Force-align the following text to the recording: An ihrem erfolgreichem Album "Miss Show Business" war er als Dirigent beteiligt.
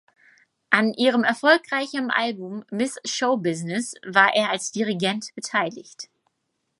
An 0.71 0.95
ihrem 0.95 1.23
erfolgreichem 1.23 2.09
Album 2.09 2.63
"Miss 2.71 2.97
Show 3.05 3.37
Business" 3.37 3.93
war 4.03 4.33
er 4.35 4.49
als 4.49 4.71
Dirigent 4.71 5.27
beteiligt. 5.35 6.09